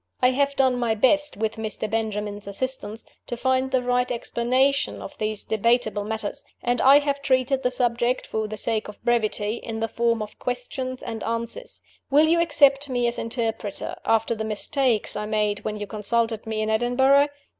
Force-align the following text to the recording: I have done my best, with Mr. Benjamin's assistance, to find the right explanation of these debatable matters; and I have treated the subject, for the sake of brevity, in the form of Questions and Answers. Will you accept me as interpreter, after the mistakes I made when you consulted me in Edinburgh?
I 0.19 0.31
have 0.31 0.55
done 0.55 0.77
my 0.79 0.95
best, 0.95 1.37
with 1.37 1.57
Mr. 1.57 1.87
Benjamin's 1.87 2.47
assistance, 2.47 3.05
to 3.27 3.37
find 3.37 3.69
the 3.69 3.83
right 3.83 4.11
explanation 4.11 4.99
of 4.99 5.15
these 5.19 5.43
debatable 5.43 6.03
matters; 6.05 6.43
and 6.63 6.81
I 6.81 6.97
have 6.97 7.21
treated 7.21 7.61
the 7.61 7.69
subject, 7.69 8.25
for 8.25 8.47
the 8.47 8.57
sake 8.57 8.87
of 8.87 8.99
brevity, 9.05 9.57
in 9.57 9.79
the 9.79 9.87
form 9.87 10.23
of 10.23 10.39
Questions 10.39 11.03
and 11.03 11.21
Answers. 11.21 11.83
Will 12.09 12.27
you 12.27 12.39
accept 12.41 12.89
me 12.89 13.05
as 13.05 13.19
interpreter, 13.19 13.93
after 14.03 14.33
the 14.33 14.43
mistakes 14.43 15.15
I 15.15 15.27
made 15.27 15.59
when 15.59 15.75
you 15.75 15.85
consulted 15.85 16.47
me 16.47 16.61
in 16.63 16.71
Edinburgh? 16.71 17.27